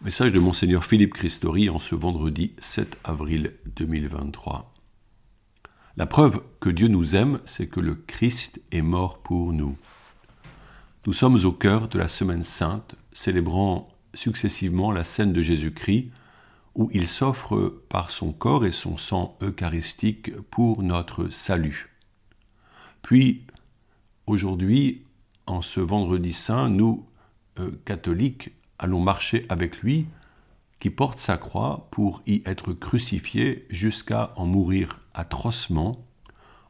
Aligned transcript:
Message 0.00 0.30
de 0.30 0.38
Monseigneur 0.38 0.84
Philippe 0.84 1.12
Christori 1.12 1.68
en 1.68 1.80
ce 1.80 1.96
vendredi 1.96 2.52
7 2.60 3.00
avril 3.02 3.54
2023. 3.74 4.72
La 5.96 6.06
preuve 6.06 6.40
que 6.60 6.70
Dieu 6.70 6.86
nous 6.86 7.16
aime, 7.16 7.40
c'est 7.46 7.66
que 7.66 7.80
le 7.80 7.96
Christ 7.96 8.62
est 8.70 8.80
mort 8.80 9.18
pour 9.18 9.52
nous. 9.52 9.76
Nous 11.04 11.12
sommes 11.12 11.44
au 11.44 11.50
cœur 11.50 11.88
de 11.88 11.98
la 11.98 12.06
Semaine 12.06 12.44
sainte, 12.44 12.94
célébrant 13.12 13.88
successivement 14.14 14.92
la 14.92 15.02
scène 15.02 15.32
de 15.32 15.42
Jésus-Christ, 15.42 16.12
où 16.76 16.88
il 16.92 17.08
s'offre 17.08 17.82
par 17.88 18.12
son 18.12 18.32
corps 18.32 18.64
et 18.64 18.70
son 18.70 18.98
sang 18.98 19.36
eucharistique 19.42 20.30
pour 20.52 20.84
notre 20.84 21.28
salut. 21.28 21.96
Puis, 23.02 23.46
aujourd'hui, 24.28 25.02
en 25.46 25.60
ce 25.60 25.80
vendredi 25.80 26.34
saint, 26.34 26.68
nous, 26.68 27.04
euh, 27.58 27.72
catholiques, 27.84 28.52
allons 28.78 29.00
marcher 29.00 29.46
avec 29.48 29.78
lui, 29.78 30.06
qui 30.80 30.90
porte 30.90 31.18
sa 31.18 31.36
croix 31.36 31.88
pour 31.90 32.22
y 32.26 32.42
être 32.44 32.72
crucifié 32.72 33.66
jusqu'à 33.70 34.32
en 34.36 34.46
mourir 34.46 35.00
atrocement, 35.14 36.04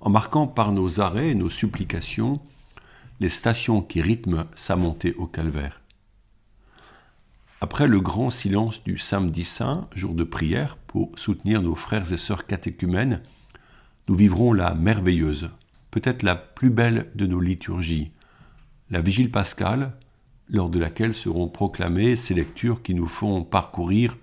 en 0.01 0.11
marquant 0.11 0.47
par 0.47 0.73
nos 0.73 1.01
arrêts 1.01 1.30
et 1.30 1.35
nos 1.35 1.51
supplications 1.51 2.41
les 3.21 3.29
stations 3.29 3.83
qui 3.83 4.01
rythment 4.01 4.47
sa 4.55 4.77
montée 4.77 5.15
au 5.15 5.27
calvaire. 5.27 5.80
Après 7.61 7.89
le 7.89 8.01
grand 8.01 8.30
silence 8.30 8.85
du 8.85 8.99
samedi 8.99 9.45
saint, 9.45 9.88
jour 9.95 10.15
de 10.15 10.23
prière, 10.23 10.77
pour 10.87 11.11
soutenir 11.19 11.61
nos 11.61 11.75
frères 11.75 12.13
et 12.13 12.16
sœurs 12.16 12.47
catéchumènes, 12.47 13.21
nous 14.09 14.15
vivrons 14.15 14.52
la 14.52 14.75
merveilleuse, 14.75 15.51
peut-être 15.91 16.23
la 16.23 16.37
plus 16.37 16.71
belle 16.71 17.11
de 17.16 17.27
nos 17.27 17.41
liturgies, 17.41 18.13
la 18.91 19.01
vigile 19.01 19.33
pascale, 19.33 19.93
lors 20.51 20.70
de 20.70 20.79
laquelle 20.79 21.15
seront 21.15 21.48
proclamées 21.48 22.16
ces 22.16 22.34
lectures 22.34 22.83
qui 22.83 22.95
nous 22.95 23.07
font 23.07 23.43
parcourir 23.45 24.16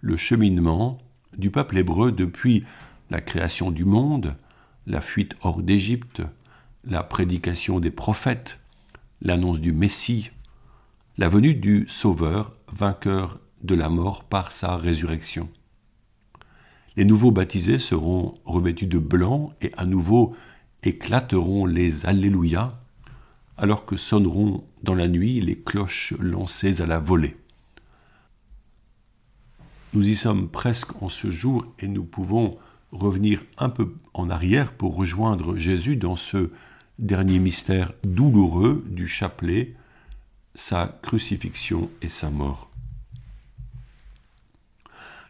le 0.00 0.16
cheminement 0.16 0.98
du 1.36 1.50
peuple 1.50 1.78
hébreu 1.78 2.12
depuis 2.12 2.64
la 3.10 3.20
création 3.20 3.70
du 3.70 3.84
monde, 3.84 4.36
la 4.86 5.00
fuite 5.00 5.36
hors 5.42 5.62
d'Égypte, 5.62 6.22
la 6.84 7.02
prédication 7.02 7.80
des 7.80 7.90
prophètes, 7.90 8.58
l'annonce 9.20 9.60
du 9.60 9.72
Messie, 9.72 10.30
la 11.18 11.28
venue 11.28 11.54
du 11.54 11.86
Sauveur, 11.88 12.54
vainqueur 12.72 13.38
de 13.62 13.74
la 13.74 13.88
mort 13.88 14.24
par 14.24 14.52
sa 14.52 14.76
résurrection. 14.76 15.48
Les 16.96 17.04
nouveaux 17.04 17.30
baptisés 17.30 17.78
seront 17.78 18.34
revêtus 18.44 18.86
de 18.86 18.98
blanc 18.98 19.52
et 19.60 19.72
à 19.76 19.84
nouveau 19.84 20.34
éclateront 20.82 21.66
les 21.66 22.06
Alléluia 22.06 22.80
alors 23.58 23.86
que 23.86 23.96
sonneront 23.96 24.64
dans 24.82 24.94
la 24.94 25.08
nuit 25.08 25.40
les 25.40 25.58
cloches 25.58 26.14
lancées 26.18 26.82
à 26.82 26.86
la 26.86 26.98
volée. 26.98 27.36
Nous 29.94 30.06
y 30.06 30.16
sommes 30.16 30.48
presque 30.48 31.02
en 31.02 31.08
ce 31.08 31.30
jour 31.30 31.64
et 31.78 31.88
nous 31.88 32.04
pouvons 32.04 32.58
revenir 32.92 33.42
un 33.58 33.68
peu 33.68 33.94
en 34.14 34.30
arrière 34.30 34.72
pour 34.72 34.94
rejoindre 34.94 35.56
Jésus 35.56 35.96
dans 35.96 36.16
ce 36.16 36.50
dernier 36.98 37.38
mystère 37.38 37.92
douloureux 38.04 38.84
du 38.88 39.08
chapelet, 39.08 39.74
sa 40.54 40.98
crucifixion 41.02 41.90
et 42.02 42.08
sa 42.08 42.30
mort. 42.30 42.70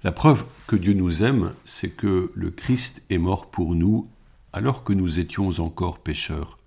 La 0.05 0.13
preuve 0.13 0.45
que 0.67 0.77
Dieu 0.77 0.93
nous 0.93 1.23
aime, 1.23 1.53
c'est 1.65 1.91
que 1.91 2.31
le 2.35 2.51
Christ 2.51 3.03
est 3.11 3.19
mort 3.19 3.51
pour 3.51 3.75
nous 3.75 4.09
alors 4.53 4.85
que 4.85 4.93
nous 4.93 5.19
étions 5.19 5.49
encore 5.61 5.99
pécheurs. 5.99 6.59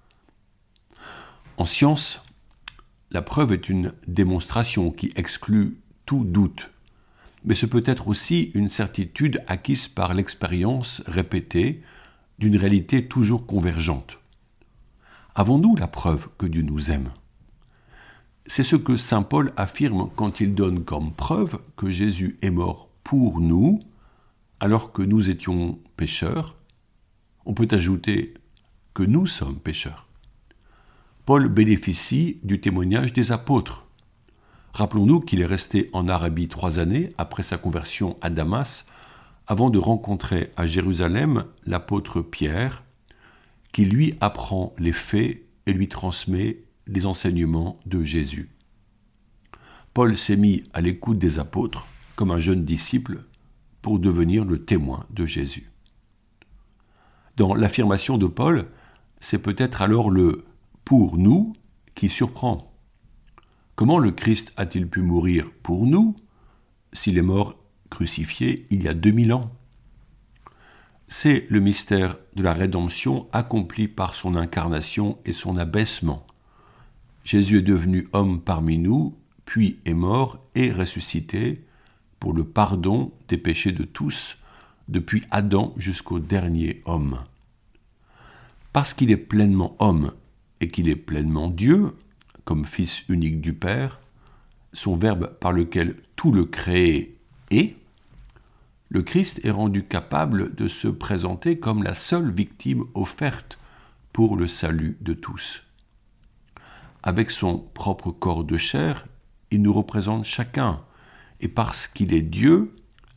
En 1.59 1.65
science, 1.65 2.21
la 3.11 3.21
preuve 3.21 3.51
est 3.51 3.67
une 3.67 3.91
démonstration 4.07 4.91
qui 4.91 5.11
exclut 5.17 5.81
tout 6.05 6.23
doute, 6.23 6.69
mais 7.43 7.53
ce 7.53 7.65
peut 7.65 7.83
être 7.85 8.07
aussi 8.07 8.51
une 8.53 8.69
certitude 8.69 9.43
acquise 9.45 9.89
par 9.89 10.13
l'expérience 10.13 11.03
répétée 11.05 11.83
d'une 12.37 12.55
réalité 12.55 13.09
toujours 13.09 13.45
convergente. 13.45 14.19
Avons-nous 15.35 15.75
la 15.75 15.87
preuve 15.87 16.29
que 16.37 16.45
Dieu 16.45 16.61
nous 16.61 16.91
aime? 16.91 17.11
C'est 18.45 18.63
ce 18.63 18.77
que 18.77 18.95
Saint 18.95 19.23
Paul 19.23 19.51
affirme 19.57 20.09
quand 20.15 20.39
il 20.39 20.55
donne 20.55 20.85
comme 20.85 21.11
preuve 21.11 21.59
que 21.75 21.89
Jésus 21.89 22.37
est 22.41 22.51
mort 22.51 22.87
pour 23.03 23.41
nous 23.41 23.81
alors 24.61 24.93
que 24.93 25.01
nous 25.01 25.29
étions 25.29 25.77
pécheurs. 25.97 26.55
On 27.45 27.53
peut 27.53 27.67
ajouter 27.71 28.33
que 28.93 29.03
nous 29.03 29.27
sommes 29.27 29.59
pécheurs. 29.59 30.08
Paul 31.29 31.47
bénéficie 31.47 32.39
du 32.41 32.59
témoignage 32.59 33.13
des 33.13 33.31
apôtres. 33.31 33.85
Rappelons-nous 34.73 35.19
qu'il 35.19 35.41
est 35.41 35.45
resté 35.45 35.91
en 35.93 36.07
Arabie 36.07 36.47
trois 36.47 36.79
années 36.79 37.13
après 37.19 37.43
sa 37.43 37.59
conversion 37.59 38.17
à 38.21 38.31
Damas, 38.31 38.87
avant 39.45 39.69
de 39.69 39.77
rencontrer 39.77 40.51
à 40.57 40.65
Jérusalem 40.65 41.43
l'apôtre 41.67 42.23
Pierre, 42.23 42.83
qui 43.71 43.85
lui 43.85 44.15
apprend 44.21 44.73
les 44.79 44.91
faits 44.91 45.43
et 45.67 45.73
lui 45.73 45.87
transmet 45.87 46.63
les 46.87 47.05
enseignements 47.05 47.79
de 47.85 48.03
Jésus. 48.03 48.49
Paul 49.93 50.17
s'est 50.17 50.35
mis 50.35 50.63
à 50.73 50.81
l'écoute 50.81 51.19
des 51.19 51.37
apôtres 51.37 51.85
comme 52.15 52.31
un 52.31 52.39
jeune 52.39 52.65
disciple 52.65 53.23
pour 53.83 53.99
devenir 53.99 54.45
le 54.45 54.65
témoin 54.65 55.05
de 55.11 55.27
Jésus. 55.27 55.69
Dans 57.37 57.53
l'affirmation 57.53 58.17
de 58.17 58.25
Paul, 58.25 58.65
c'est 59.19 59.43
peut-être 59.43 59.83
alors 59.83 60.09
le 60.09 60.45
pour 60.89 61.19
nous 61.19 61.53
qui 61.93 62.09
surprend. 62.09 62.73
Comment 63.75 63.99
le 63.99 64.09
Christ 64.09 64.53
a-t-il 64.57 64.89
pu 64.89 65.01
mourir 65.01 65.51
pour 65.61 65.85
nous 65.85 66.15
s'il 66.93 67.19
est 67.19 67.21
mort 67.21 67.59
crucifié 67.91 68.65
il 68.71 68.81
y 68.81 68.87
a 68.87 68.95
2000 68.95 69.33
ans? 69.33 69.51
C'est 71.07 71.45
le 71.51 71.59
mystère 71.59 72.17
de 72.35 72.41
la 72.41 72.53
rédemption 72.53 73.27
accompli 73.33 73.87
par 73.87 74.15
son 74.15 74.35
incarnation 74.35 75.19
et 75.25 75.31
son 75.31 75.57
abaissement. 75.57 76.25
Jésus 77.23 77.59
est 77.59 77.61
devenu 77.61 78.07
homme 78.13 78.41
parmi 78.41 78.79
nous, 78.79 79.15
puis 79.45 79.79
est 79.85 79.93
mort 79.93 80.43
et 80.55 80.71
ressuscité 80.71 81.67
pour 82.19 82.33
le 82.33 82.45
pardon 82.45 83.13
des 83.27 83.37
péchés 83.37 83.73
de 83.73 83.83
tous, 83.83 84.39
depuis 84.87 85.23
Adam 85.29 85.71
jusqu'au 85.77 86.17
dernier 86.17 86.81
homme. 86.85 87.19
Parce 88.73 88.95
qu'il 88.95 89.11
est 89.11 89.17
pleinement 89.17 89.75
homme 89.77 90.13
et 90.61 90.69
qu'il 90.69 90.89
est 90.89 90.95
pleinement 90.95 91.47
Dieu, 91.49 91.95
comme 92.45 92.65
Fils 92.65 93.03
unique 93.09 93.41
du 93.41 93.53
Père, 93.53 93.99
son 94.73 94.95
Verbe 94.95 95.27
par 95.39 95.51
lequel 95.51 95.95
tout 96.15 96.31
le 96.31 96.45
créé 96.45 97.17
est, 97.51 97.75
le 98.89 99.03
Christ 99.03 99.41
est 99.43 99.51
rendu 99.51 99.83
capable 99.83 100.55
de 100.55 100.67
se 100.67 100.87
présenter 100.87 101.59
comme 101.59 101.83
la 101.83 101.93
seule 101.93 102.31
victime 102.31 102.85
offerte 102.95 103.59
pour 104.13 104.35
le 104.35 104.47
salut 104.47 104.97
de 105.01 105.13
tous. 105.13 105.63
Avec 107.03 107.29
son 107.29 107.59
propre 107.59 108.11
corps 108.11 108.43
de 108.43 108.57
chair, 108.57 109.05
il 109.51 109.61
nous 109.61 109.73
représente 109.73 110.25
chacun, 110.25 110.81
et 111.39 111.47
parce 111.47 111.87
qu'il 111.87 112.13
est 112.13 112.21
Dieu, 112.21 112.73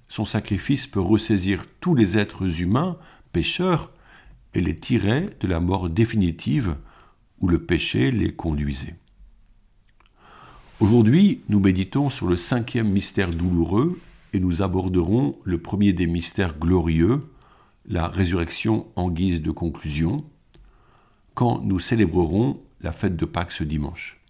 son 0.08 0.24
sacrifice 0.24 0.86
peut 0.86 1.00
ressaisir 1.00 1.64
tous 1.80 1.94
les 1.94 2.18
êtres 2.18 2.60
humains, 2.60 2.98
pécheurs, 3.32 3.90
et 4.54 4.60
les 4.60 4.78
tirer 4.78 5.30
de 5.40 5.48
la 5.48 5.60
mort 5.60 5.88
définitive 5.88 6.76
où 7.42 7.48
le 7.48 7.58
péché 7.58 8.10
les 8.10 8.32
conduisait. 8.32 8.96
Aujourd'hui, 10.80 11.42
nous 11.48 11.60
méditons 11.60 12.08
sur 12.08 12.26
le 12.26 12.36
cinquième 12.36 12.88
mystère 12.88 13.30
douloureux 13.30 14.00
et 14.32 14.40
nous 14.40 14.62
aborderons 14.62 15.38
le 15.44 15.58
premier 15.58 15.92
des 15.92 16.06
mystères 16.06 16.58
glorieux, 16.58 17.28
la 17.86 18.08
résurrection 18.08 18.86
en 18.96 19.10
guise 19.10 19.42
de 19.42 19.50
conclusion, 19.50 20.24
quand 21.34 21.60
nous 21.62 21.78
célébrerons 21.78 22.58
la 22.80 22.92
fête 22.92 23.16
de 23.16 23.24
Pâques 23.24 23.52
ce 23.52 23.64
dimanche. 23.64 24.20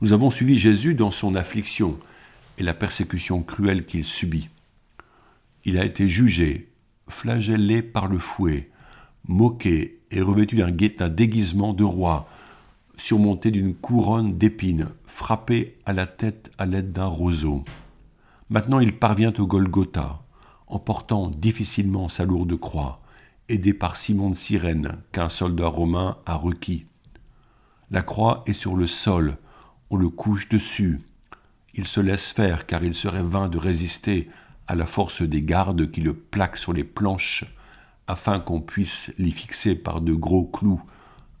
Nous 0.00 0.12
avons 0.12 0.30
suivi 0.30 0.58
Jésus 0.58 0.94
dans 0.94 1.10
son 1.10 1.34
affliction 1.34 1.98
et 2.56 2.62
la 2.62 2.74
persécution 2.74 3.42
cruelle 3.42 3.84
qu'il 3.84 4.04
subit. 4.04 4.48
Il 5.64 5.78
a 5.78 5.84
été 5.84 6.08
jugé, 6.08 6.70
flagellé 7.08 7.82
par 7.82 8.06
le 8.06 8.18
fouet, 8.18 8.70
moqué 9.28 10.00
et 10.10 10.22
revêtu 10.22 10.56
d'un 10.56 11.08
déguisement 11.08 11.74
de 11.74 11.84
roi, 11.84 12.28
surmonté 12.96 13.50
d'une 13.50 13.74
couronne 13.74 14.36
d'épines, 14.36 14.88
frappé 15.06 15.76
à 15.86 15.92
la 15.92 16.06
tête 16.06 16.50
à 16.58 16.66
l'aide 16.66 16.92
d'un 16.92 17.06
roseau. 17.06 17.64
Maintenant 18.50 18.80
il 18.80 18.96
parvient 18.96 19.32
au 19.38 19.46
Golgotha, 19.46 20.22
en 20.66 20.78
portant 20.78 21.28
difficilement 21.28 22.08
sa 22.08 22.24
lourde 22.24 22.56
croix, 22.58 23.00
aidé 23.48 23.72
par 23.72 23.96
Simon 23.96 24.30
de 24.30 24.34
Cyrène, 24.34 24.96
qu'un 25.12 25.28
soldat 25.28 25.68
romain 25.68 26.16
a 26.26 26.34
requis. 26.34 26.86
La 27.90 28.02
croix 28.02 28.42
est 28.46 28.52
sur 28.52 28.76
le 28.76 28.86
sol, 28.86 29.36
on 29.90 29.96
le 29.96 30.08
couche 30.08 30.48
dessus. 30.48 31.00
Il 31.74 31.86
se 31.86 32.00
laisse 32.00 32.26
faire 32.26 32.66
car 32.66 32.82
il 32.82 32.94
serait 32.94 33.22
vain 33.22 33.48
de 33.48 33.58
résister 33.58 34.28
à 34.66 34.74
la 34.74 34.84
force 34.86 35.22
des 35.22 35.42
gardes 35.42 35.90
qui 35.90 36.00
le 36.00 36.12
plaquent 36.14 36.58
sur 36.58 36.72
les 36.72 36.84
planches 36.84 37.44
afin 38.08 38.40
qu'on 38.40 38.60
puisse 38.60 39.12
l'y 39.18 39.30
fixer 39.30 39.74
par 39.76 40.00
de 40.00 40.14
gros 40.14 40.46
clous, 40.46 40.82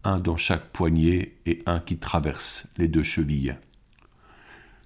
un 0.04 0.20
dans 0.20 0.36
chaque 0.36 0.66
poignet 0.66 1.34
et 1.46 1.62
un 1.66 1.80
qui 1.80 1.98
traverse 1.98 2.68
les 2.76 2.86
deux 2.86 3.02
chevilles. 3.02 3.56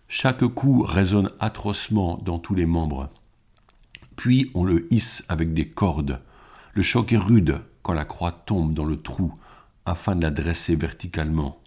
Chaque 0.09 0.47
coup 0.47 0.83
résonne 0.83 1.31
atrocement 1.41 2.19
dans 2.19 2.39
tous 2.39 2.55
les 2.55 2.67
membres. 2.67 3.11
Puis 4.17 4.51
on 4.55 4.65
le 4.65 4.87
hisse 4.93 5.25
avec 5.29 5.55
des 5.55 5.69
cordes. 5.69 6.21
Le 6.75 6.83
choc 6.83 7.13
est 7.13 7.19
rude 7.19 7.63
quand 7.83 7.93
la 7.93 8.05
croix 8.05 8.33
tombe 8.33 8.75
dans 8.75 8.85
le 8.85 9.01
trou 9.01 9.35
afin 9.85 10.15
de 10.15 10.23
la 10.23 10.31
dresser 10.31 10.77
verticalement. 10.77 11.61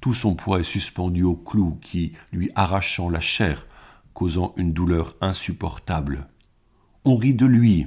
Tout 0.00 0.12
son 0.12 0.34
poids 0.34 0.60
est 0.60 0.64
suspendu 0.64 1.22
au 1.22 1.36
clou 1.36 1.78
qui, 1.80 2.12
lui 2.32 2.50
arrachant 2.54 3.08
la 3.08 3.20
chair, 3.20 3.66
causant 4.12 4.54
une 4.56 4.72
douleur 4.72 5.14
insupportable. 5.20 6.28
On 7.04 7.16
rit 7.16 7.34
de 7.34 7.46
lui. 7.46 7.86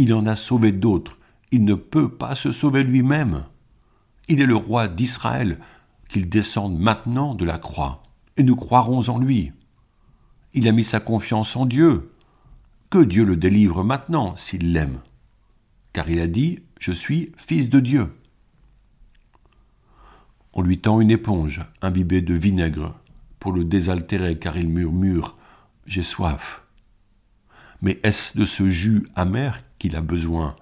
Il 0.00 0.14
en 0.14 0.24
a 0.24 0.34
sauvé 0.34 0.72
d'autres. 0.72 1.18
Il 1.52 1.62
ne 1.66 1.74
peut 1.74 2.08
pas 2.08 2.34
se 2.34 2.52
sauver 2.52 2.84
lui-même. 2.84 3.44
Il 4.28 4.40
est 4.40 4.46
le 4.46 4.56
roi 4.56 4.88
d'Israël, 4.88 5.58
qu'il 6.08 6.30
descende 6.30 6.80
maintenant 6.80 7.34
de 7.34 7.44
la 7.44 7.58
croix, 7.58 8.02
et 8.38 8.42
nous 8.42 8.56
croirons 8.56 9.10
en 9.10 9.18
lui. 9.18 9.52
Il 10.54 10.66
a 10.68 10.72
mis 10.72 10.84
sa 10.84 11.00
confiance 11.00 11.54
en 11.54 11.66
Dieu. 11.66 12.12
Que 12.88 13.04
Dieu 13.04 13.26
le 13.26 13.36
délivre 13.36 13.84
maintenant 13.84 14.36
s'il 14.36 14.72
l'aime. 14.72 15.00
Car 15.92 16.08
il 16.08 16.20
a 16.20 16.28
dit, 16.28 16.60
Je 16.78 16.92
suis 16.92 17.32
fils 17.36 17.68
de 17.68 17.80
Dieu. 17.80 18.16
On 20.54 20.62
lui 20.62 20.78
tend 20.78 21.02
une 21.02 21.10
éponge 21.10 21.60
imbibée 21.82 22.22
de 22.22 22.32
vinaigre 22.32 22.94
pour 23.38 23.52
le 23.52 23.64
désaltérer 23.64 24.38
car 24.38 24.56
il 24.56 24.70
murmure 24.70 25.36
J'ai 25.84 26.02
soif. 26.02 26.62
Mais 27.82 27.98
est-ce 28.02 28.36
de 28.36 28.44
ce 28.44 28.68
jus 28.68 29.08
amer 29.14 29.62
qu'il 29.78 29.96
a 29.96 30.00
besoin? 30.00 30.54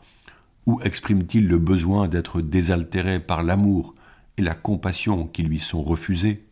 Ou 0.66 0.80
exprime-t-il 0.82 1.48
le 1.48 1.58
besoin 1.58 2.08
d'être 2.08 2.40
désaltéré 2.40 3.20
par 3.20 3.42
l'amour 3.42 3.94
et 4.36 4.42
la 4.42 4.54
compassion 4.54 5.26
qui 5.26 5.42
lui 5.42 5.58
sont 5.58 5.82
refusés 5.82 6.44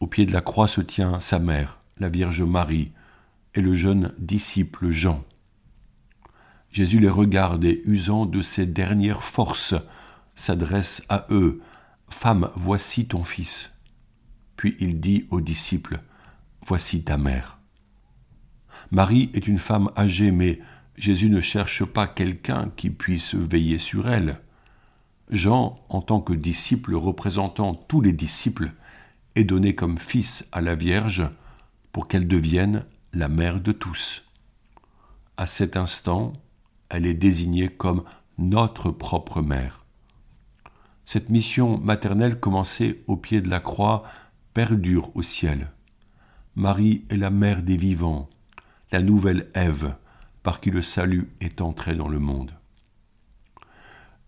Au 0.00 0.06
pied 0.06 0.26
de 0.26 0.32
la 0.32 0.40
croix 0.40 0.68
se 0.68 0.80
tient 0.80 1.20
sa 1.20 1.38
mère, 1.38 1.80
la 1.98 2.08
Vierge 2.08 2.42
Marie, 2.42 2.92
et 3.54 3.60
le 3.60 3.74
jeune 3.74 4.12
disciple 4.18 4.90
Jean. 4.90 5.24
Jésus 6.70 7.00
les 7.00 7.08
regarde 7.08 7.64
et, 7.64 7.82
usant 7.84 8.26
de 8.26 8.42
ses 8.42 8.66
dernières 8.66 9.24
forces, 9.24 9.74
s'adresse 10.34 11.02
à 11.08 11.26
eux 11.30 11.60
Femme, 12.08 12.50
voici 12.56 13.06
ton 13.06 13.22
fils. 13.22 13.70
Puis 14.56 14.76
il 14.80 15.00
dit 15.00 15.26
aux 15.30 15.40
disciples 15.40 16.00
Voici 16.66 17.02
ta 17.02 17.16
mère. 17.16 17.59
Marie 18.90 19.30
est 19.34 19.46
une 19.46 19.58
femme 19.58 19.90
âgée, 19.96 20.30
mais 20.30 20.60
Jésus 20.96 21.30
ne 21.30 21.40
cherche 21.40 21.84
pas 21.84 22.06
quelqu'un 22.06 22.70
qui 22.76 22.90
puisse 22.90 23.34
veiller 23.34 23.78
sur 23.78 24.08
elle. 24.08 24.40
Jean, 25.30 25.78
en 25.88 26.00
tant 26.00 26.20
que 26.20 26.32
disciple 26.32 26.94
représentant 26.94 27.74
tous 27.74 28.00
les 28.00 28.12
disciples, 28.12 28.72
est 29.36 29.44
donné 29.44 29.74
comme 29.74 29.98
fils 29.98 30.44
à 30.52 30.60
la 30.60 30.74
Vierge 30.74 31.22
pour 31.92 32.08
qu'elle 32.08 32.26
devienne 32.26 32.84
la 33.12 33.28
mère 33.28 33.60
de 33.60 33.72
tous. 33.72 34.24
À 35.36 35.46
cet 35.46 35.76
instant, 35.76 36.32
elle 36.88 37.06
est 37.06 37.14
désignée 37.14 37.68
comme 37.68 38.02
notre 38.38 38.90
propre 38.90 39.40
mère. 39.40 39.84
Cette 41.04 41.28
mission 41.28 41.78
maternelle 41.78 42.38
commencée 42.38 43.02
au 43.06 43.16
pied 43.16 43.40
de 43.40 43.48
la 43.48 43.60
croix 43.60 44.04
perdure 44.54 45.10
au 45.16 45.22
ciel. 45.22 45.70
Marie 46.56 47.04
est 47.10 47.16
la 47.16 47.30
mère 47.30 47.62
des 47.62 47.76
vivants, 47.76 48.28
la 48.92 49.02
nouvelle 49.02 49.48
Ève, 49.54 49.94
par 50.42 50.60
qui 50.60 50.70
le 50.70 50.82
salut 50.82 51.28
est 51.40 51.60
entré 51.60 51.94
dans 51.94 52.08
le 52.08 52.18
monde. 52.18 52.52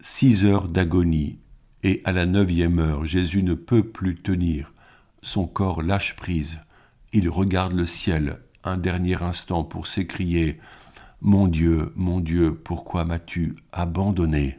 Six 0.00 0.44
heures 0.44 0.68
d'agonie, 0.68 1.38
et 1.82 2.00
à 2.04 2.12
la 2.12 2.26
neuvième 2.26 2.78
heure, 2.78 3.04
Jésus 3.04 3.42
ne 3.42 3.54
peut 3.54 3.82
plus 3.82 4.16
tenir, 4.16 4.72
son 5.20 5.46
corps 5.46 5.82
lâche 5.82 6.14
prise, 6.16 6.60
il 7.12 7.28
regarde 7.28 7.72
le 7.72 7.86
ciel 7.86 8.38
un 8.64 8.76
dernier 8.76 9.20
instant 9.22 9.64
pour 9.64 9.86
s'écrier 9.86 10.60
Mon 11.20 11.48
Dieu, 11.48 11.92
mon 11.96 12.20
Dieu, 12.20 12.54
pourquoi 12.54 13.04
m'as-tu 13.04 13.56
abandonné? 13.72 14.58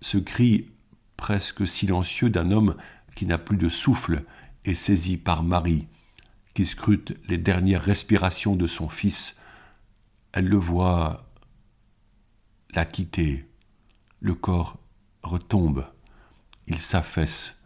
Ce 0.00 0.18
cri 0.18 0.70
presque 1.16 1.66
silencieux 1.66 2.30
d'un 2.30 2.50
homme 2.50 2.76
qui 3.14 3.26
n'a 3.26 3.38
plus 3.38 3.56
de 3.56 3.68
souffle 3.68 4.24
est 4.64 4.74
saisi 4.74 5.16
par 5.16 5.42
Marie, 5.42 5.86
scrute 6.66 7.16
les 7.28 7.38
dernières 7.38 7.82
respirations 7.82 8.56
de 8.56 8.66
son 8.66 8.88
fils. 8.88 9.40
Elle 10.32 10.48
le 10.48 10.56
voit 10.56 11.30
la 12.70 12.84
quitter. 12.84 13.48
Le 14.20 14.34
corps 14.34 14.78
retombe. 15.22 15.86
Il 16.66 16.78
s'affaisse, 16.78 17.62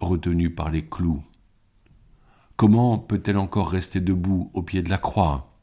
retenu 0.00 0.50
par 0.50 0.70
les 0.70 0.86
clous. 0.86 1.22
Comment 2.56 2.98
peut-elle 2.98 3.38
encore 3.38 3.70
rester 3.70 4.00
debout 4.00 4.50
au 4.52 4.62
pied 4.62 4.82
de 4.82 4.90
la 4.90 4.98
croix? 4.98 5.58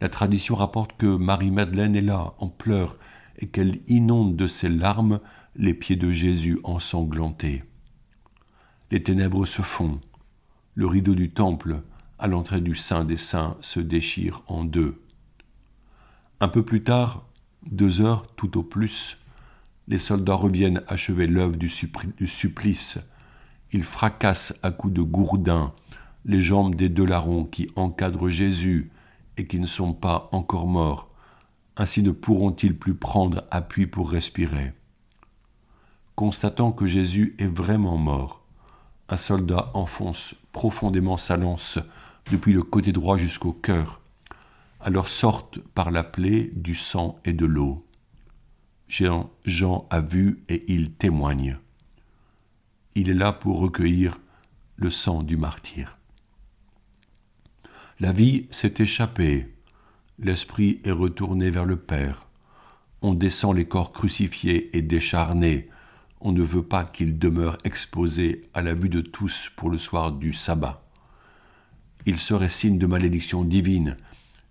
La 0.00 0.08
tradition 0.08 0.54
rapporte 0.54 0.96
que 0.96 1.16
Marie-Madeleine 1.16 1.96
est 1.96 2.02
là, 2.02 2.34
en 2.38 2.48
pleurs, 2.48 2.98
et 3.38 3.48
qu'elle 3.48 3.80
inonde 3.86 4.36
de 4.36 4.46
ses 4.46 4.68
larmes 4.68 5.20
les 5.56 5.74
pieds 5.74 5.96
de 5.96 6.10
Jésus 6.10 6.58
ensanglantés. 6.64 7.64
Les 8.90 9.02
ténèbres 9.02 9.46
se 9.46 9.62
font, 9.62 10.00
le 10.80 10.86
rideau 10.86 11.14
du 11.14 11.30
temple, 11.30 11.82
à 12.18 12.26
l'entrée 12.26 12.62
du 12.62 12.74
Saint 12.74 13.04
des 13.04 13.18
Saints, 13.18 13.58
se 13.60 13.80
déchire 13.80 14.42
en 14.46 14.64
deux. 14.64 15.04
Un 16.40 16.48
peu 16.48 16.64
plus 16.64 16.82
tard, 16.82 17.28
deux 17.70 18.00
heures 18.00 18.26
tout 18.34 18.56
au 18.56 18.62
plus, 18.62 19.18
les 19.88 19.98
soldats 19.98 20.36
reviennent 20.36 20.82
achever 20.88 21.26
l'œuvre 21.26 21.56
du, 21.56 21.68
supplice. 21.68 22.98
Ils 23.72 23.82
fracassent 23.82 24.58
à 24.62 24.70
coups 24.70 24.94
de 24.94 25.02
gourdin 25.02 25.74
les 26.24 26.40
jambes 26.40 26.74
des 26.74 26.88
deux 26.88 27.04
larrons 27.04 27.44
qui 27.44 27.68
encadrent 27.76 28.30
Jésus 28.30 28.90
et 29.36 29.46
qui 29.46 29.60
ne 29.60 29.66
sont 29.66 29.92
pas 29.92 30.30
encore 30.32 30.66
morts. 30.66 31.10
Ainsi 31.76 32.02
ne 32.02 32.10
pourront-ils 32.10 32.78
plus 32.78 32.94
prendre 32.94 33.44
appui 33.50 33.86
pour 33.86 34.10
respirer. 34.10 34.72
Constatant 36.14 36.72
que 36.72 36.86
Jésus 36.86 37.36
est 37.38 37.54
vraiment 37.54 37.98
mort, 37.98 38.39
un 39.10 39.16
soldat 39.16 39.70
enfonce 39.74 40.34
profondément 40.52 41.16
sa 41.16 41.36
lance 41.36 41.78
depuis 42.30 42.52
le 42.52 42.62
côté 42.62 42.92
droit 42.92 43.18
jusqu'au 43.18 43.52
cœur. 43.52 44.00
Alors 44.80 45.08
sortent 45.08 45.58
par 45.58 45.90
la 45.90 46.04
plaie 46.04 46.50
du 46.54 46.74
sang 46.74 47.18
et 47.24 47.32
de 47.32 47.44
l'eau. 47.44 47.84
Jean, 48.88 49.30
a 49.90 50.00
vu 50.00 50.42
et 50.48 50.64
il 50.72 50.92
témoigne. 50.92 51.58
Il 52.94 53.10
est 53.10 53.14
là 53.14 53.32
pour 53.32 53.58
recueillir 53.58 54.18
le 54.76 54.90
sang 54.90 55.22
du 55.22 55.36
martyr. 55.36 55.98
La 58.00 58.12
vie 58.12 58.46
s'est 58.50 58.74
échappée, 58.78 59.54
l'esprit 60.18 60.80
est 60.84 60.90
retourné 60.90 61.50
vers 61.50 61.66
le 61.66 61.76
Père. 61.76 62.26
On 63.02 63.14
descend 63.14 63.56
les 63.56 63.66
corps 63.66 63.92
crucifiés 63.92 64.76
et 64.76 64.82
décharnés, 64.82 65.68
on 66.20 66.32
ne 66.32 66.42
veut 66.42 66.62
pas 66.62 66.84
qu'il 66.84 67.18
demeure 67.18 67.58
exposé 67.64 68.48
à 68.54 68.60
la 68.62 68.74
vue 68.74 68.88
de 68.88 69.00
tous 69.00 69.50
pour 69.56 69.70
le 69.70 69.78
soir 69.78 70.12
du 70.12 70.32
sabbat. 70.32 70.82
Il 72.06 72.18
serait 72.18 72.48
signe 72.48 72.78
de 72.78 72.86
malédiction 72.86 73.44
divine, 73.44 73.96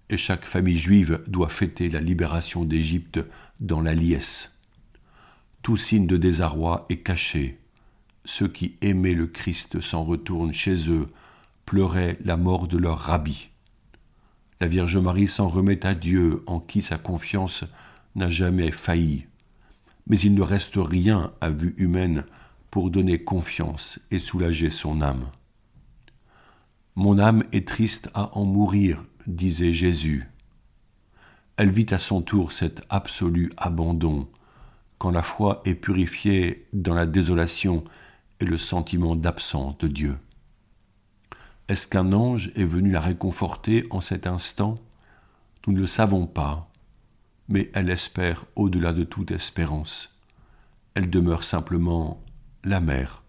et 0.10 0.18
chaque 0.18 0.46
famille 0.46 0.78
juive 0.78 1.24
doit 1.28 1.50
fêter 1.50 1.90
la 1.90 2.02
libération 2.02 2.66
d'Égypte 2.66 3.20
dans 3.60 3.82
la 3.82 3.94
liesse. 3.94 4.58
Tout 5.62 5.78
signe 5.78 6.08
de 6.08 6.18
désarroi 6.18 6.86
est 6.90 7.04
caché. 7.04 7.60
Ceux 8.26 8.48
qui 8.48 8.76
aimaient 8.82 9.14
le 9.14 9.28
Christ 9.28 9.82
s'en 9.82 10.04
retournent 10.04 10.54
chez 10.54 10.90
eux, 10.90 11.10
pleuraient 11.66 12.18
la 12.24 12.38
mort 12.38 12.68
de 12.68 12.78
leur 12.78 12.98
rabbi. 12.98 13.50
La 14.60 14.68
Vierge 14.68 14.98
Marie 14.98 15.28
s'en 15.28 15.48
remet 15.48 15.86
à 15.86 15.94
Dieu 15.94 16.44
en 16.48 16.60
qui 16.60 16.82
sa 16.82 16.98
confiance 16.98 17.64
n'a 18.16 18.30
jamais 18.30 18.72
failli 18.72 19.26
mais 20.10 20.20
il 20.20 20.34
ne 20.34 20.42
reste 20.42 20.76
rien 20.76 21.32
à 21.40 21.50
vue 21.50 21.76
humaine 21.78 22.26
pour 22.72 22.90
donner 22.90 23.24
confiance 23.24 24.00
et 24.12 24.20
soulager 24.20 24.70
son 24.70 25.02
âme. 25.02 25.30
Mon 26.96 27.20
âme 27.20 27.44
est 27.54 27.68
triste 27.68 28.10
à 28.14 28.38
en 28.38 28.44
mourir, 28.44 29.04
disait 29.28 29.74
Jésus. 29.74 30.28
Elle 31.58 31.72
vit 31.72 31.88
à 31.92 32.00
son 32.00 32.22
tour 32.22 32.52
cet 32.52 32.82
absolu 32.90 33.54
abandon, 33.58 34.28
quand 34.98 35.12
la 35.12 35.24
foi 35.24 35.62
est 35.66 35.76
purifiée 35.76 36.68
dans 36.74 36.94
la 36.94 37.06
désolation 37.06 37.84
et 38.40 38.46
le 38.46 38.58
sentiment 38.58 39.16
d'absence 39.16 39.78
de 39.78 39.88
Dieu. 39.88 40.18
Est-ce 41.68 41.88
qu'un 41.88 42.14
ange 42.14 42.52
est 42.56 42.66
venu 42.66 42.92
la 42.92 43.02
réconforter 43.02 43.86
en 43.92 44.02
cet 44.02 44.26
instant? 44.26 44.76
Nous 45.68 45.74
ne 45.74 45.80
le 45.80 45.88
savons 45.88 46.26
pas, 46.26 46.69
mais 47.50 47.72
elle 47.74 47.90
espère 47.90 48.46
au-delà 48.56 48.94
de 48.94 49.04
toute 49.04 49.32
espérance. 49.32 50.16
Elle 50.94 51.10
demeure 51.10 51.44
simplement 51.44 52.24
la 52.64 52.80
mère 52.80 53.24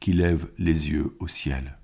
qui 0.00 0.12
lève 0.12 0.48
les 0.58 0.90
yeux 0.90 1.16
au 1.20 1.28
ciel. 1.28 1.78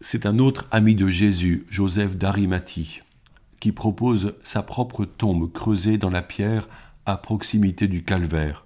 C'est 0.00 0.26
un 0.26 0.38
autre 0.38 0.68
ami 0.70 0.94
de 0.94 1.08
Jésus, 1.08 1.64
Joseph 1.70 2.16
d'Arimathie, 2.16 3.00
qui 3.60 3.72
propose 3.72 4.34
sa 4.42 4.62
propre 4.62 5.04
tombe 5.04 5.50
creusée 5.50 5.96
dans 5.96 6.10
la 6.10 6.22
pierre 6.22 6.68
à 7.06 7.16
proximité 7.16 7.88
du 7.88 8.04
calvaire, 8.04 8.64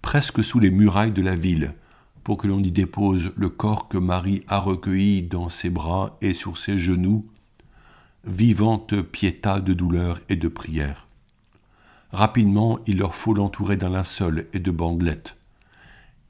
presque 0.00 0.42
sous 0.42 0.60
les 0.60 0.70
murailles 0.70 1.12
de 1.12 1.22
la 1.22 1.36
ville, 1.36 1.74
pour 2.22 2.38
que 2.38 2.46
l'on 2.46 2.60
y 2.60 2.70
dépose 2.70 3.32
le 3.36 3.48
corps 3.50 3.88
que 3.88 3.98
Marie 3.98 4.42
a 4.48 4.58
recueilli 4.58 5.22
dans 5.22 5.48
ses 5.48 5.70
bras 5.70 6.16
et 6.22 6.34
sur 6.34 6.56
ses 6.56 6.78
genoux, 6.78 7.28
vivante 8.26 9.00
piéta 9.02 9.60
de 9.60 9.74
douleur 9.74 10.20
et 10.28 10.36
de 10.36 10.48
prière. 10.48 11.06
Rapidement, 12.12 12.78
il 12.86 12.98
leur 12.98 13.14
faut 13.14 13.34
l'entourer 13.34 13.76
d'un 13.76 13.90
linceul 13.90 14.46
et 14.52 14.58
de 14.58 14.70
bandelettes. 14.70 15.36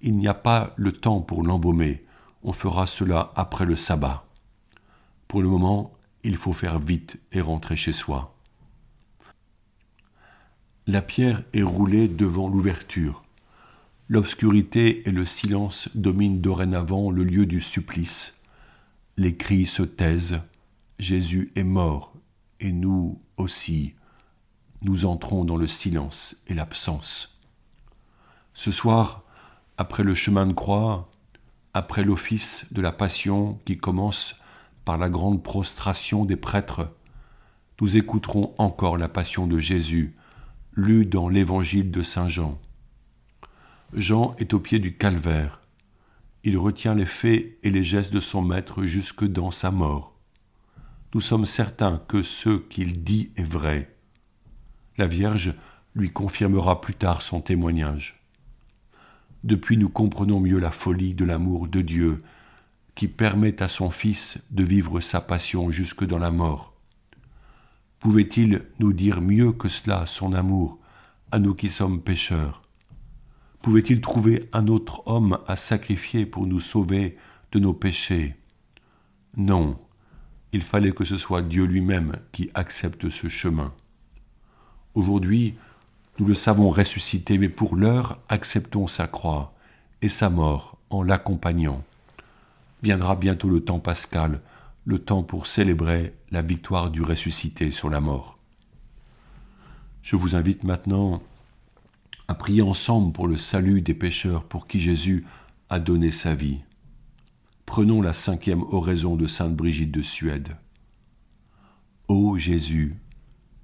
Il 0.00 0.16
n'y 0.16 0.28
a 0.28 0.34
pas 0.34 0.72
le 0.76 0.92
temps 0.92 1.20
pour 1.20 1.42
l'embaumer, 1.42 2.04
on 2.42 2.52
fera 2.52 2.86
cela 2.86 3.32
après 3.36 3.64
le 3.64 3.76
sabbat. 3.76 4.24
Pour 5.28 5.42
le 5.42 5.48
moment, 5.48 5.92
il 6.22 6.36
faut 6.36 6.52
faire 6.52 6.78
vite 6.78 7.16
et 7.32 7.40
rentrer 7.40 7.76
chez 7.76 7.92
soi. 7.92 8.34
La 10.86 11.00
pierre 11.00 11.42
est 11.54 11.62
roulée 11.62 12.08
devant 12.08 12.48
l'ouverture. 12.48 13.22
L'obscurité 14.08 15.08
et 15.08 15.12
le 15.12 15.24
silence 15.24 15.88
dominent 15.94 16.40
dorénavant 16.40 17.10
le 17.10 17.24
lieu 17.24 17.46
du 17.46 17.62
supplice. 17.62 18.38
Les 19.16 19.34
cris 19.34 19.66
se 19.66 19.82
taisent. 19.82 20.40
Jésus 20.98 21.52
est 21.56 21.64
mort, 21.64 22.14
et 22.60 22.72
nous 22.72 23.20
aussi, 23.36 23.94
nous 24.82 25.06
entrons 25.06 25.44
dans 25.44 25.56
le 25.56 25.66
silence 25.66 26.42
et 26.46 26.54
l'absence. 26.54 27.40
Ce 28.52 28.70
soir, 28.70 29.24
après 29.76 30.04
le 30.04 30.14
chemin 30.14 30.46
de 30.46 30.52
croix, 30.52 31.10
après 31.72 32.04
l'office 32.04 32.72
de 32.72 32.80
la 32.80 32.92
Passion 32.92 33.58
qui 33.64 33.76
commence 33.76 34.36
par 34.84 34.96
la 34.96 35.08
grande 35.08 35.42
prostration 35.42 36.24
des 36.24 36.36
prêtres, 36.36 36.88
nous 37.80 37.96
écouterons 37.96 38.54
encore 38.58 38.96
la 38.96 39.08
Passion 39.08 39.48
de 39.48 39.58
Jésus, 39.58 40.14
lue 40.74 41.06
dans 41.06 41.28
l'Évangile 41.28 41.90
de 41.90 42.02
Saint 42.02 42.28
Jean. 42.28 42.60
Jean 43.92 44.34
est 44.38 44.54
au 44.54 44.60
pied 44.60 44.78
du 44.78 44.96
calvaire. 44.96 45.60
Il 46.44 46.56
retient 46.56 46.94
les 46.94 47.06
faits 47.06 47.58
et 47.62 47.70
les 47.70 47.82
gestes 47.84 48.12
de 48.12 48.20
son 48.20 48.42
Maître 48.42 48.84
jusque 48.84 49.24
dans 49.24 49.50
sa 49.50 49.70
mort. 49.70 50.13
Nous 51.14 51.20
sommes 51.20 51.46
certains 51.46 52.02
que 52.08 52.24
ce 52.24 52.58
qu'il 52.58 53.04
dit 53.04 53.30
est 53.36 53.48
vrai. 53.48 53.96
La 54.98 55.06
Vierge 55.06 55.54
lui 55.94 56.10
confirmera 56.10 56.80
plus 56.80 56.96
tard 56.96 57.22
son 57.22 57.40
témoignage. 57.40 58.20
Depuis 59.44 59.76
nous 59.76 59.88
comprenons 59.88 60.40
mieux 60.40 60.58
la 60.58 60.72
folie 60.72 61.14
de 61.14 61.24
l'amour 61.24 61.68
de 61.68 61.82
Dieu 61.82 62.24
qui 62.96 63.06
permet 63.06 63.62
à 63.62 63.68
son 63.68 63.90
Fils 63.90 64.42
de 64.50 64.64
vivre 64.64 64.98
sa 64.98 65.20
passion 65.20 65.70
jusque 65.70 66.04
dans 66.04 66.18
la 66.18 66.32
mort. 66.32 66.74
Pouvait-il 68.00 68.62
nous 68.80 68.92
dire 68.92 69.20
mieux 69.20 69.52
que 69.52 69.68
cela 69.68 70.06
son 70.06 70.32
amour 70.32 70.80
à 71.30 71.38
nous 71.38 71.54
qui 71.54 71.70
sommes 71.70 72.02
pécheurs? 72.02 72.62
Pouvait-il 73.62 74.00
trouver 74.00 74.48
un 74.52 74.66
autre 74.66 75.06
homme 75.06 75.38
à 75.46 75.54
sacrifier 75.54 76.26
pour 76.26 76.48
nous 76.48 76.60
sauver 76.60 77.16
de 77.52 77.60
nos 77.60 77.72
péchés? 77.72 78.34
Non, 79.36 79.78
il 80.54 80.62
fallait 80.62 80.92
que 80.92 81.04
ce 81.04 81.16
soit 81.16 81.42
Dieu 81.42 81.64
lui-même 81.64 82.12
qui 82.30 82.48
accepte 82.54 83.10
ce 83.10 83.26
chemin. 83.26 83.72
Aujourd'hui, 84.94 85.56
nous 86.20 86.26
le 86.26 86.34
savons 86.34 86.70
ressuscité, 86.70 87.38
mais 87.38 87.48
pour 87.48 87.74
l'heure, 87.74 88.20
acceptons 88.28 88.86
sa 88.86 89.08
croix 89.08 89.52
et 90.00 90.08
sa 90.08 90.30
mort 90.30 90.78
en 90.90 91.02
l'accompagnant 91.02 91.82
viendra 92.84 93.16
bientôt 93.16 93.48
le 93.48 93.64
temps 93.64 93.80
pascal, 93.80 94.40
le 94.84 95.00
temps 95.00 95.24
pour 95.24 95.48
célébrer 95.48 96.14
la 96.30 96.42
victoire 96.42 96.90
du 96.90 97.02
ressuscité 97.02 97.72
sur 97.72 97.90
la 97.90 97.98
mort. 97.98 98.38
Je 100.04 100.14
vous 100.14 100.36
invite 100.36 100.62
maintenant 100.62 101.20
à 102.28 102.34
prier 102.34 102.62
ensemble 102.62 103.12
pour 103.12 103.26
le 103.26 103.38
salut 103.38 103.80
des 103.80 103.94
pécheurs 103.94 104.44
pour 104.44 104.68
qui 104.68 104.78
Jésus 104.78 105.26
a 105.68 105.80
donné 105.80 106.12
sa 106.12 106.36
vie. 106.36 106.60
Prenons 107.74 108.02
la 108.02 108.12
cinquième 108.12 108.62
oraison 108.62 109.16
de 109.16 109.26
Sainte 109.26 109.56
Brigitte 109.56 109.90
de 109.90 110.00
Suède. 110.00 110.56
Ô 112.06 112.38
Jésus, 112.38 112.94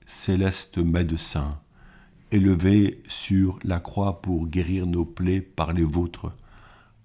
céleste 0.05 0.79
médecin, 0.79 1.61
élevé 2.33 3.05
sur 3.09 3.61
la 3.63 3.79
croix 3.79 4.21
pour 4.21 4.49
guérir 4.49 4.89
nos 4.89 5.05
plaies 5.05 5.41
par 5.41 5.73
les 5.73 5.85
vôtres, 5.85 6.33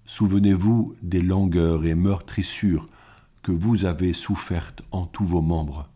Souvenez-vous 0.04 0.96
des 1.00 1.22
langueurs 1.22 1.86
et 1.86 1.94
meurtrissures 1.94 2.88
que 3.44 3.52
vous 3.52 3.84
avez 3.84 4.12
souffertes 4.12 4.82
en 4.90 5.06
tous 5.06 5.24
vos 5.24 5.42
membres, 5.42 5.88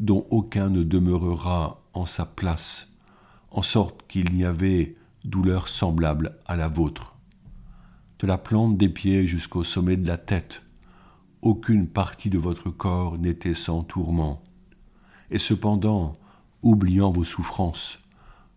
dont 0.00 0.26
aucun 0.28 0.68
ne 0.68 0.82
demeurera 0.82 1.80
en 1.94 2.04
sa 2.04 2.26
place, 2.26 2.92
en 3.50 3.62
sorte 3.62 4.06
qu'il 4.06 4.34
n'y 4.34 4.44
avait 4.44 4.96
douleur 5.24 5.68
semblable 5.68 6.36
à 6.44 6.56
la 6.56 6.68
vôtre. 6.68 7.15
De 8.18 8.26
la 8.26 8.38
plante 8.38 8.78
des 8.78 8.88
pieds 8.88 9.26
jusqu'au 9.26 9.62
sommet 9.62 9.98
de 9.98 10.08
la 10.08 10.16
tête, 10.16 10.62
aucune 11.42 11.86
partie 11.86 12.30
de 12.30 12.38
votre 12.38 12.70
corps 12.70 13.18
n'était 13.18 13.52
sans 13.52 13.82
tourment. 13.82 14.40
Et 15.30 15.38
cependant, 15.38 16.12
oubliant 16.62 17.10
vos 17.10 17.24
souffrances, 17.24 17.98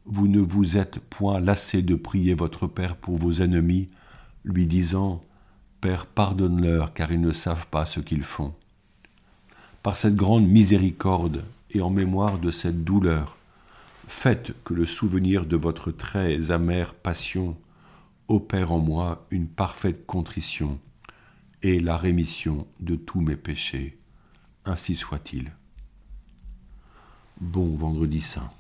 vous 0.06 0.30
ne 0.30 0.40
vous 0.40 0.78
êtes 0.78 1.00
point 1.00 1.42
lassé 1.42 1.82
de 1.82 1.96
prier 1.96 2.36
votre 2.36 2.68
Père 2.68 2.96
pour 2.96 3.18
vos 3.18 3.34
ennemis, 3.42 3.90
lui 4.46 4.66
disant 4.66 5.20
Père, 5.82 6.06
pardonne-leur, 6.06 6.94
car 6.94 7.12
ils 7.12 7.20
ne 7.20 7.34
savent 7.34 7.68
pas 7.68 7.86
ce 7.86 8.00
qu'ils 8.00 8.24
font. 8.24 8.54
Par 9.84 9.98
cette 9.98 10.16
grande 10.16 10.48
miséricorde 10.48 11.44
et 11.72 11.82
en 11.82 11.90
mémoire 11.90 12.40
de 12.40 12.50
cette 12.50 12.86
douleur, 12.86 13.36
faites 14.08 14.54
que 14.64 14.74
le 14.74 14.86
souvenir 14.86 15.46
de 15.46 15.58
votre 15.58 15.92
très 15.92 16.50
amère 16.52 16.94
passion 16.94 17.58
opère 18.30 18.72
en 18.72 18.80
moi 18.80 19.28
une 19.32 19.48
parfaite 19.48 20.06
contrition 20.06 20.80
et 21.64 21.80
la 21.80 21.98
rémission 21.98 22.68
de 22.80 22.96
tous 22.96 23.22
mes 23.22 23.36
péchés. 23.36 23.98
Ainsi 24.66 24.96
soit-il. 24.96 25.52
Bon 27.42 27.76
vendredi 27.76 28.22
saint. 28.22 28.52